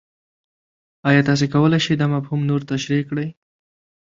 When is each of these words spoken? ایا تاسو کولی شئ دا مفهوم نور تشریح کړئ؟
ایا 1.07 1.21
تاسو 1.27 1.45
کولی 1.53 1.79
شئ 1.85 1.95
دا 2.01 2.05
مفهوم 2.15 2.41
نور 2.49 2.61
تشریح 2.71 3.01
کړئ؟ 3.09 3.27